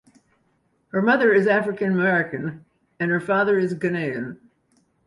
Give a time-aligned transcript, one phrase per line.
[0.87, 2.65] Her mother is African American
[2.99, 4.39] and her father is Ghanaian.